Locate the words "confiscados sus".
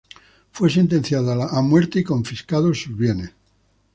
2.03-2.97